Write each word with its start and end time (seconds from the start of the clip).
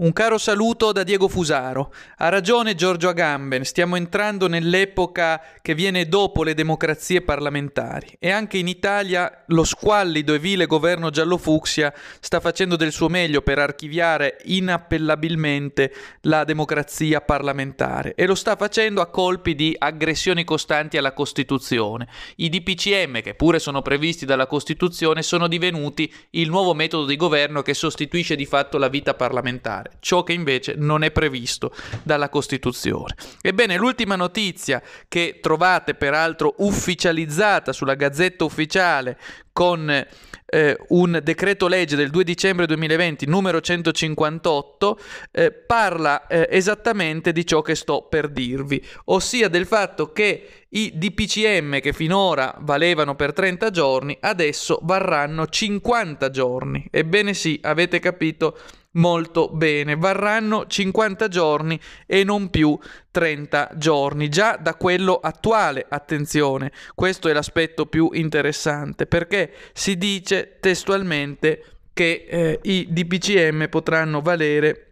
Un 0.00 0.14
caro 0.14 0.38
saluto 0.38 0.92
da 0.92 1.02
Diego 1.02 1.28
Fusaro. 1.28 1.92
Ha 2.16 2.30
ragione 2.30 2.74
Giorgio 2.74 3.10
Agamben, 3.10 3.66
stiamo 3.66 3.96
entrando 3.96 4.48
nell'epoca 4.48 5.42
che 5.60 5.74
viene 5.74 6.08
dopo 6.08 6.42
le 6.42 6.54
democrazie 6.54 7.20
parlamentari 7.20 8.16
e 8.18 8.30
anche 8.30 8.56
in 8.56 8.66
Italia 8.66 9.44
lo 9.48 9.62
squallido 9.62 10.32
e 10.32 10.38
vile 10.38 10.64
governo 10.64 11.10
giallo-fucsia 11.10 11.92
sta 12.18 12.40
facendo 12.40 12.76
del 12.76 12.92
suo 12.92 13.10
meglio 13.10 13.42
per 13.42 13.58
archiviare 13.58 14.38
inappellabilmente 14.44 15.92
la 16.22 16.44
democrazia 16.44 17.20
parlamentare 17.20 18.14
e 18.14 18.24
lo 18.24 18.34
sta 18.34 18.56
facendo 18.56 19.02
a 19.02 19.10
colpi 19.10 19.54
di 19.54 19.76
aggressioni 19.78 20.44
costanti 20.44 20.96
alla 20.96 21.12
Costituzione. 21.12 22.08
I 22.36 22.48
DPCM, 22.48 23.20
che 23.20 23.34
pure 23.34 23.58
sono 23.58 23.82
previsti 23.82 24.24
dalla 24.24 24.46
Costituzione, 24.46 25.22
sono 25.22 25.46
divenuti 25.46 26.10
il 26.30 26.48
nuovo 26.48 26.72
metodo 26.72 27.04
di 27.04 27.16
governo 27.16 27.60
che 27.60 27.74
sostituisce 27.74 28.34
di 28.34 28.46
fatto 28.46 28.78
la 28.78 28.88
vita 28.88 29.12
parlamentare 29.12 29.89
ciò 30.00 30.22
che 30.22 30.32
invece 30.32 30.74
non 30.76 31.02
è 31.02 31.10
previsto 31.10 31.74
dalla 32.02 32.28
Costituzione. 32.28 33.14
Ebbene, 33.40 33.76
l'ultima 33.76 34.16
notizia 34.16 34.82
che 35.08 35.38
trovate 35.40 35.94
peraltro 35.94 36.54
ufficializzata 36.58 37.72
sulla 37.72 37.94
Gazzetta 37.94 38.44
Ufficiale 38.44 39.18
con 39.52 40.06
eh, 40.50 40.76
un 40.88 41.20
decreto 41.22 41.68
legge 41.68 41.96
del 41.96 42.10
2 42.10 42.24
dicembre 42.24 42.66
2020 42.66 43.26
numero 43.26 43.60
158 43.60 44.98
eh, 45.30 45.52
parla 45.52 46.26
eh, 46.26 46.48
esattamente 46.50 47.32
di 47.32 47.46
ciò 47.46 47.62
che 47.62 47.76
sto 47.76 48.02
per 48.02 48.28
dirvi, 48.28 48.84
ossia 49.06 49.48
del 49.48 49.66
fatto 49.66 50.12
che 50.12 50.64
i 50.70 50.92
DPCM 50.94 51.80
che 51.80 51.92
finora 51.92 52.54
valevano 52.60 53.14
per 53.14 53.32
30 53.32 53.70
giorni 53.70 54.16
adesso 54.20 54.78
varranno 54.82 55.46
50 55.46 56.30
giorni. 56.30 56.86
Ebbene 56.90 57.34
sì, 57.34 57.58
avete 57.62 57.98
capito 57.98 58.58
molto 58.92 59.48
bene. 59.48 59.96
Varranno 59.96 60.66
50 60.66 61.28
giorni 61.28 61.80
e 62.06 62.24
non 62.24 62.50
più 62.50 62.78
30 63.10 63.72
giorni, 63.76 64.28
già 64.28 64.56
da 64.56 64.74
quello 64.74 65.16
attuale. 65.16 65.86
Attenzione, 65.88 66.72
questo 66.94 67.28
è 67.28 67.32
l'aspetto 67.32 67.86
più 67.86 68.10
interessante 68.12 69.06
perché 69.06 69.52
si 69.72 69.96
dice 69.96 70.58
testualmente 70.60 71.64
che 71.92 72.26
eh, 72.28 72.58
i 72.62 72.86
DPCM 72.90 73.68
potranno 73.68 74.20
valere 74.20 74.86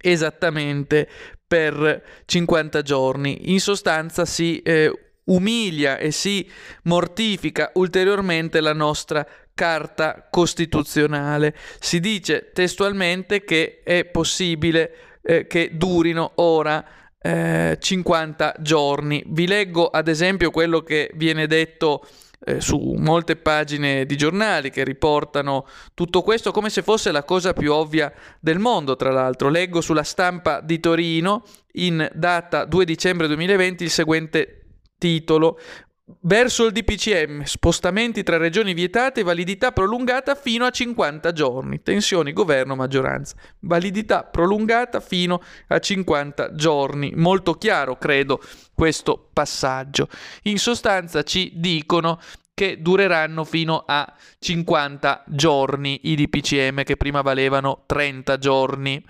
esattamente 0.00 1.08
per 1.46 2.02
50 2.24 2.82
giorni. 2.82 3.50
In 3.50 3.60
sostanza 3.60 4.24
si 4.24 4.60
eh, 4.60 4.90
umilia 5.24 5.98
e 5.98 6.10
si 6.10 6.48
mortifica 6.84 7.70
ulteriormente 7.74 8.60
la 8.60 8.72
nostra 8.72 9.26
Carta 9.54 10.26
Costituzionale. 10.30 11.54
Si 11.78 12.00
dice 12.00 12.50
testualmente 12.52 13.44
che 13.44 13.80
è 13.84 14.04
possibile 14.04 15.18
eh, 15.22 15.46
che 15.46 15.70
durino 15.72 16.32
ora 16.36 16.84
eh, 17.20 17.78
50 17.80 18.56
giorni. 18.60 19.22
Vi 19.26 19.46
leggo 19.46 19.88
ad 19.88 20.08
esempio 20.08 20.50
quello 20.50 20.82
che 20.82 21.10
viene 21.14 21.46
detto 21.46 22.06
eh, 22.46 22.60
su 22.60 22.78
molte 22.98 23.36
pagine 23.36 24.04
di 24.04 24.16
giornali 24.16 24.70
che 24.70 24.84
riportano 24.84 25.66
tutto 25.94 26.20
questo 26.20 26.50
come 26.52 26.68
se 26.68 26.82
fosse 26.82 27.10
la 27.10 27.24
cosa 27.24 27.54
più 27.54 27.72
ovvia 27.72 28.12
del 28.40 28.58
mondo, 28.58 28.96
tra 28.96 29.10
l'altro. 29.10 29.48
Leggo 29.48 29.80
sulla 29.80 30.02
stampa 30.02 30.60
di 30.60 30.80
Torino 30.80 31.44
in 31.72 32.06
data 32.12 32.66
2 32.66 32.84
dicembre 32.84 33.26
2020 33.28 33.84
il 33.84 33.90
seguente 33.90 34.58
titolo 34.98 35.58
Verso 36.06 36.66
il 36.66 36.72
DPCM, 36.72 37.44
spostamenti 37.44 38.22
tra 38.22 38.36
regioni 38.36 38.74
vietate, 38.74 39.22
validità 39.22 39.72
prolungata 39.72 40.34
fino 40.34 40.66
a 40.66 40.70
50 40.70 41.32
giorni. 41.32 41.82
Tensioni 41.82 42.34
governo-maggioranza. 42.34 43.36
Validità 43.60 44.22
prolungata 44.24 45.00
fino 45.00 45.40
a 45.68 45.78
50 45.78 46.54
giorni. 46.54 47.12
Molto 47.14 47.54
chiaro, 47.54 47.96
credo, 47.96 48.38
questo 48.74 49.30
passaggio. 49.32 50.08
In 50.42 50.58
sostanza 50.58 51.22
ci 51.22 51.52
dicono 51.54 52.20
che 52.52 52.82
dureranno 52.82 53.44
fino 53.44 53.84
a 53.86 54.14
50 54.38 55.24
giorni 55.28 56.00
i 56.04 56.16
DPCM 56.16 56.82
che 56.82 56.98
prima 56.98 57.22
valevano 57.22 57.84
30 57.86 58.36
giorni. 58.36 59.02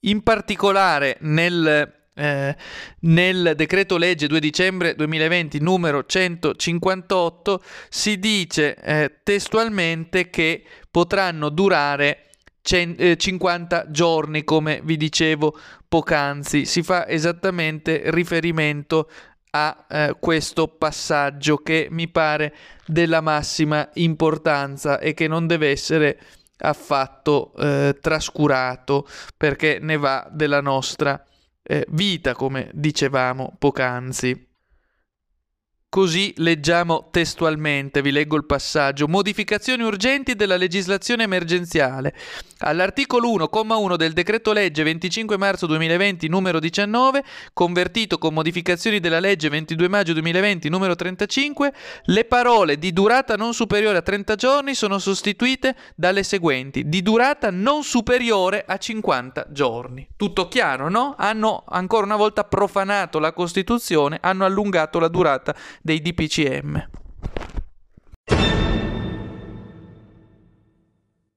In 0.00 0.22
particolare 0.22 1.16
nel 1.20 2.03
eh, 2.14 2.56
nel 3.00 3.54
decreto 3.56 3.96
legge 3.96 4.28
2 4.28 4.40
dicembre 4.40 4.94
2020 4.94 5.60
numero 5.60 6.04
158 6.04 7.62
si 7.88 8.18
dice 8.18 8.76
eh, 8.76 9.18
testualmente 9.22 10.30
che 10.30 10.62
potranno 10.90 11.48
durare 11.48 12.30
50 12.62 13.84
eh, 13.84 13.90
giorni 13.90 14.44
come 14.44 14.80
vi 14.84 14.96
dicevo 14.96 15.58
poc'anzi. 15.86 16.64
Si 16.64 16.82
fa 16.82 17.06
esattamente 17.06 18.02
riferimento 18.06 19.10
a 19.50 19.84
eh, 19.88 20.16
questo 20.18 20.68
passaggio 20.68 21.58
che 21.58 21.88
mi 21.90 22.08
pare 22.08 22.54
della 22.86 23.20
massima 23.20 23.88
importanza 23.94 24.98
e 24.98 25.14
che 25.14 25.28
non 25.28 25.46
deve 25.46 25.70
essere 25.70 26.18
affatto 26.58 27.52
eh, 27.56 27.98
trascurato 28.00 29.06
perché 29.36 29.78
ne 29.80 29.96
va 29.96 30.26
della 30.30 30.60
nostra 30.60 31.22
eh, 31.64 31.86
vita, 31.90 32.34
come 32.34 32.70
dicevamo 32.72 33.56
poc'anzi. 33.58 34.52
Così 35.94 36.34
leggiamo 36.38 37.06
testualmente, 37.12 38.02
vi 38.02 38.10
leggo 38.10 38.34
il 38.34 38.46
passaggio, 38.46 39.06
modificazioni 39.06 39.84
urgenti 39.84 40.34
della 40.34 40.56
legislazione 40.56 41.22
emergenziale. 41.22 42.12
All'articolo 42.58 43.30
1, 43.30 43.48
comma 43.48 43.76
1 43.76 43.94
del 43.94 44.12
decreto 44.12 44.52
legge 44.52 44.82
25 44.82 45.36
marzo 45.36 45.66
2020 45.66 46.26
numero 46.26 46.58
19, 46.58 47.22
convertito 47.52 48.18
con 48.18 48.34
modificazioni 48.34 48.98
della 48.98 49.20
legge 49.20 49.48
22 49.48 49.88
maggio 49.88 50.14
2020 50.14 50.68
numero 50.68 50.96
35, 50.96 51.72
le 52.06 52.24
parole 52.24 52.76
di 52.76 52.92
durata 52.92 53.36
non 53.36 53.54
superiore 53.54 53.98
a 53.98 54.02
30 54.02 54.34
giorni 54.34 54.74
sono 54.74 54.98
sostituite 54.98 55.76
dalle 55.94 56.24
seguenti, 56.24 56.88
di 56.88 57.02
durata 57.02 57.52
non 57.52 57.84
superiore 57.84 58.64
a 58.66 58.78
50 58.78 59.46
giorni. 59.50 60.08
Tutto 60.16 60.48
chiaro, 60.48 60.88
no? 60.88 61.14
Hanno 61.16 61.62
ancora 61.68 62.04
una 62.04 62.16
volta 62.16 62.42
profanato 62.42 63.20
la 63.20 63.32
Costituzione, 63.32 64.18
hanno 64.20 64.44
allungato 64.44 64.98
la 64.98 65.06
durata 65.06 65.54
dei 65.84 66.00
DPCM. 66.00 67.03